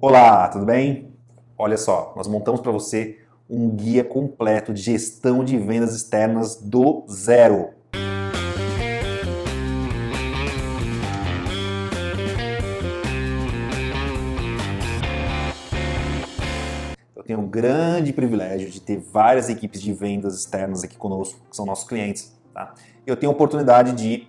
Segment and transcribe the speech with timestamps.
[0.00, 1.12] Olá, tudo bem?
[1.58, 3.18] Olha só, nós montamos para você
[3.50, 7.70] um guia completo de gestão de vendas externas do zero.
[17.16, 21.56] Eu tenho um grande privilégio de ter várias equipes de vendas externas aqui conosco, que
[21.56, 22.32] são nossos clientes.
[22.54, 22.72] Tá?
[23.04, 24.28] Eu tenho a oportunidade de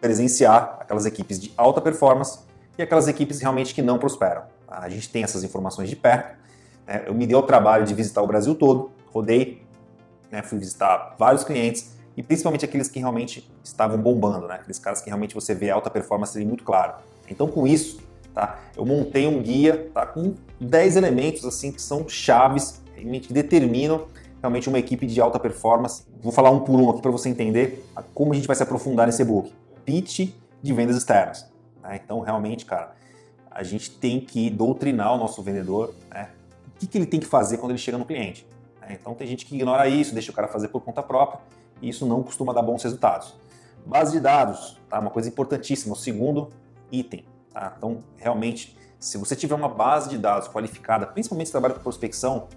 [0.00, 2.38] presenciar aquelas equipes de alta performance
[2.78, 4.61] e aquelas equipes realmente que não prosperam.
[4.80, 6.36] A gente tem essas informações de perto.
[6.86, 7.04] Né?
[7.06, 9.62] Eu me dei o trabalho de visitar o Brasil todo, rodei,
[10.30, 10.42] né?
[10.42, 14.54] fui visitar vários clientes e principalmente aqueles que realmente estavam bombando, né?
[14.54, 16.94] aqueles caras que realmente você vê alta performance ali muito claro.
[17.28, 18.00] Então, com isso,
[18.34, 18.58] tá?
[18.76, 20.06] eu montei um guia tá?
[20.06, 24.06] com 10 elementos assim que são chaves, que determinam
[24.40, 26.04] realmente uma equipe de alta performance.
[26.20, 29.06] Vou falar um por um aqui para você entender como a gente vai se aprofundar
[29.06, 29.52] nesse e-book.
[29.84, 30.30] Pitch
[30.62, 31.50] de vendas externas.
[31.82, 32.00] Né?
[32.04, 32.92] Então, realmente, cara,
[33.54, 36.30] a gente tem que doutrinar o nosso vendedor, né?
[36.68, 38.46] o que, que ele tem que fazer quando ele chega no cliente.
[38.80, 38.96] Né?
[39.00, 41.40] Então, tem gente que ignora isso, deixa o cara fazer por conta própria,
[41.80, 43.34] e isso não costuma dar bons resultados.
[43.84, 44.98] Base de dados, tá?
[44.98, 46.50] uma coisa importantíssima, o segundo
[46.90, 47.24] item.
[47.52, 47.74] Tá?
[47.76, 52.48] Então, realmente, se você tiver uma base de dados qualificada, principalmente se trabalha com prospecção,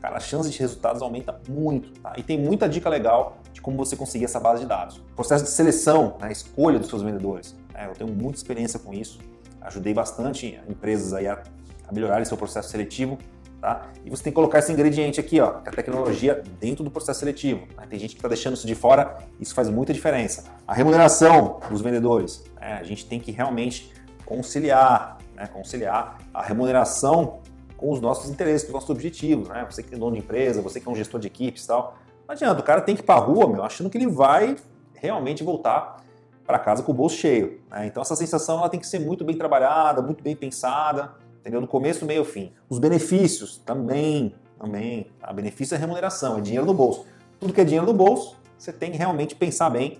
[0.00, 1.98] cara, a chance de resultados aumenta muito.
[2.00, 2.12] Tá?
[2.16, 5.00] E tem muita dica legal de como você conseguir essa base de dados.
[5.16, 6.30] Processo de seleção, né?
[6.30, 7.56] escolha dos seus vendedores.
[7.72, 7.86] Né?
[7.88, 9.18] Eu tenho muita experiência com isso
[9.60, 11.42] ajudei bastante empresas aí a,
[11.86, 13.18] a melhorarem seu processo seletivo.
[13.60, 13.88] Tá?
[14.04, 17.20] E você tem que colocar esse ingrediente aqui, ó, é a tecnologia dentro do processo
[17.20, 17.66] seletivo.
[17.76, 17.86] Né?
[17.88, 20.44] Tem gente que está deixando isso de fora, isso faz muita diferença.
[20.66, 22.74] A remuneração dos vendedores, né?
[22.74, 23.92] a gente tem que realmente
[24.24, 25.46] conciliar, né?
[25.46, 27.40] conciliar a remuneração
[27.76, 29.48] com os nossos interesses, com os nossos objetivos.
[29.48, 29.66] Né?
[29.70, 31.96] Você que é dono de empresa, você que é um gestor de equipes e tal.
[32.28, 34.56] Não adianta, o cara tem que ir para a rua, meu, achando que ele vai
[34.94, 36.04] realmente voltar
[36.46, 37.60] para casa com o bolso cheio.
[37.70, 37.86] Né?
[37.86, 41.60] Então essa sensação ela tem que ser muito bem trabalhada, muito bem pensada, entendeu?
[41.60, 42.52] No começo, meio, fim.
[42.68, 45.10] Os benefícios também, também.
[45.22, 47.06] A benefício é remuneração, é dinheiro no bolso.
[47.40, 49.98] Tudo que é dinheiro no bolso, você tem que realmente pensar bem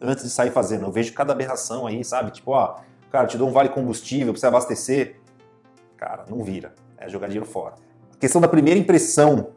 [0.00, 0.84] antes de sair fazendo.
[0.84, 2.30] Eu vejo cada aberração aí, sabe?
[2.30, 2.80] Tipo, ó,
[3.10, 5.20] cara, te dou um vale combustível para você abastecer.
[5.96, 6.74] Cara, não vira.
[6.96, 7.74] É jogar dinheiro fora.
[8.14, 9.50] A questão da primeira impressão,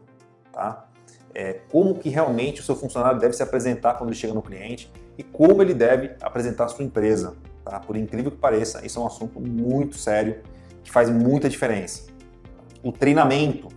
[0.52, 0.86] tá?
[1.34, 4.92] É, como que realmente o seu funcionário deve se apresentar quando ele chega no cliente
[5.18, 7.36] e como ele deve apresentar a sua empresa.
[7.64, 7.80] Tá?
[7.80, 10.42] Por incrível que pareça, isso é um assunto muito sério
[10.84, 12.04] que faz muita diferença.
[12.84, 13.68] O treinamento,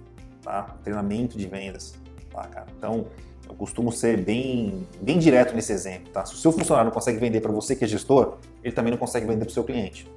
[0.42, 0.74] tá?
[0.78, 1.94] O treinamento de vendas,
[2.30, 2.66] tá, cara?
[2.76, 3.06] Então,
[3.48, 6.24] eu costumo ser bem, bem direto nesse exemplo, tá?
[6.24, 8.98] Se o seu funcionário não consegue vender para você que é gestor, ele também não
[8.98, 10.10] consegue vender para o seu cliente.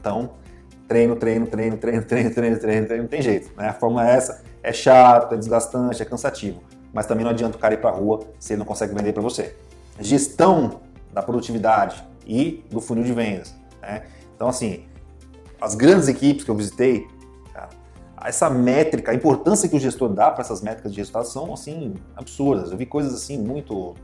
[0.00, 0.32] Então,
[0.88, 3.68] treino, treino, treino, treino, treino, treino, treino, treino, não tem jeito, né?
[3.68, 6.62] A fórmula é essa, é chato, é desgastante, é cansativo,
[6.92, 9.12] mas também não adianta o cara ir para a rua se ele não consegue vender
[9.12, 9.54] para você
[10.00, 10.80] gestão
[11.12, 13.54] da produtividade e do funil de vendas.
[13.80, 14.04] Né?
[14.34, 14.84] Então, assim,
[15.60, 17.06] as grandes equipes que eu visitei,
[17.52, 17.70] cara,
[18.24, 21.94] essa métrica, a importância que o gestor dá para essas métricas de resultado são assim
[22.16, 22.70] absurdas.
[22.70, 23.94] Eu vi coisas assim muito,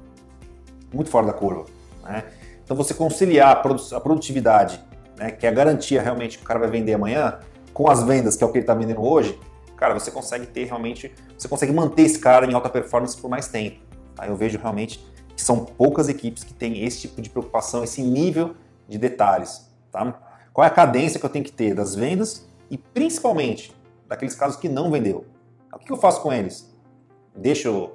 [0.93, 1.66] muito fora da curva.
[2.05, 2.25] Né?
[2.65, 4.84] Então, você conciliar a produtividade,
[5.16, 7.38] né, que é a garantia realmente que o cara vai vender amanhã,
[7.72, 9.38] com as vendas, que é o que ele está vendendo hoje,
[9.78, 13.48] cara, você consegue ter realmente, você consegue manter esse cara em alta performance por mais
[13.48, 13.80] tempo.
[14.14, 14.26] Tá?
[14.26, 15.02] Eu vejo realmente
[15.34, 18.56] que são poucas equipes que têm esse tipo de preocupação, esse nível
[18.88, 19.70] de detalhes.
[19.92, 20.20] Tá?
[20.52, 23.72] Qual é a cadência que eu tenho que ter das vendas e principalmente
[24.08, 25.24] daqueles casos que não vendeu?
[25.72, 26.68] O que eu faço com eles?
[27.36, 27.90] Deixo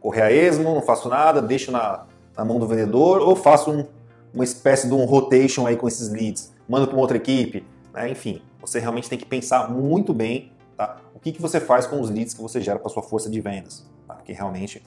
[0.00, 3.86] correr a esmo, não faço nada, deixo na, na mão do vendedor ou faço um,
[4.32, 8.08] uma espécie de um rotation aí com esses leads, mando para uma outra equipe, né?
[8.08, 10.96] enfim, você realmente tem que pensar muito bem tá?
[11.18, 13.40] O que, que você faz com os leads que você gera para sua força de
[13.40, 14.14] vendas, tá?
[14.14, 14.80] porque realmente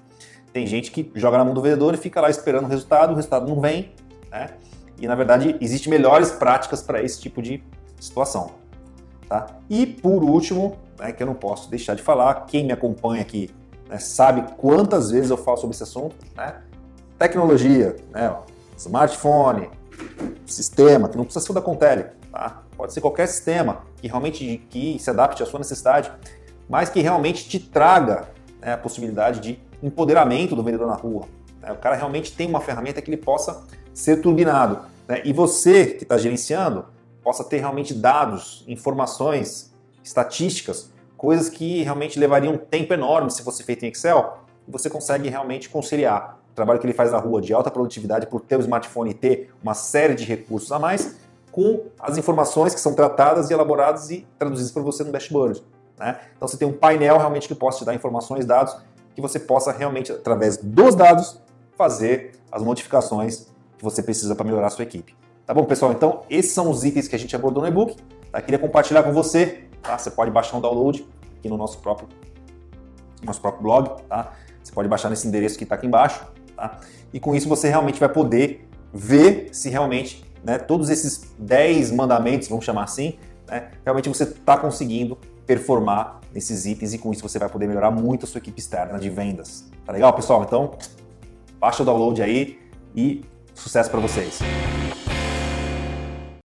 [0.54, 3.16] tem gente que joga na mão do vendedor e fica lá esperando o resultado, o
[3.16, 3.92] resultado não vem,
[4.32, 4.52] né?
[4.98, 7.62] E na verdade existem melhores práticas para esse tipo de
[8.00, 8.52] situação,
[9.28, 9.46] tá?
[9.70, 13.50] E por último, né, que eu não posso deixar de falar, quem me acompanha aqui
[13.90, 16.62] né, sabe quantas vezes eu falo sobre esse assunto, né?
[17.20, 18.34] Tecnologia, né?
[18.78, 19.70] Smartphone,
[20.46, 22.64] sistema, que não precisa ser da Contele, tá?
[22.78, 26.12] Pode ser qualquer sistema que realmente que se adapte à sua necessidade,
[26.68, 31.26] mas que realmente te traga né, a possibilidade de empoderamento do vendedor na rua.
[31.62, 31.72] Né?
[31.72, 33.64] O cara realmente tem uma ferramenta que ele possa
[33.94, 34.80] ser turbinado.
[35.08, 35.22] Né?
[35.24, 36.86] E você que está gerenciando
[37.24, 39.72] possa ter realmente dados, informações,
[40.04, 44.40] estatísticas, coisas que realmente levariam um tempo enorme se fosse feito em Excel.
[44.68, 48.42] Você consegue realmente conciliar o trabalho que ele faz na rua de alta produtividade por
[48.42, 51.21] ter o smartphone e ter uma série de recursos a mais
[51.52, 55.64] com as informações que são tratadas e elaboradas e traduzidas para você no dashboard.
[56.00, 56.20] Né?
[56.36, 58.76] Então você tem um painel realmente que possa te dar informações, dados
[59.14, 61.42] que você possa realmente, através dos dados,
[61.78, 65.16] fazer as modificações que você precisa para melhorar a sua equipe.
[65.46, 65.92] Tá bom, pessoal?
[65.92, 67.98] Então, esses são os itens que a gente abordou no e-book.
[68.32, 68.42] Tá?
[68.42, 69.98] Queria compartilhar com você tá?
[69.98, 71.06] Você pode baixar um download
[71.38, 72.08] aqui no nosso próprio,
[73.24, 74.34] nosso próprio blog, tá?
[74.64, 76.26] Você pode baixar nesse endereço que está aqui embaixo,
[76.56, 76.80] tá?
[77.14, 82.48] E com isso você realmente vai poder ver se realmente né, todos esses 10 mandamentos,
[82.48, 83.18] vamos chamar assim,
[83.48, 87.92] né, realmente você está conseguindo performar nesses itens e com isso você vai poder melhorar
[87.92, 89.66] muito a sua equipe externa de vendas.
[89.86, 90.44] Tá legal, pessoal?
[90.44, 90.76] Então,
[91.60, 92.60] baixa o download aí
[92.96, 93.24] e
[93.54, 94.40] sucesso para vocês.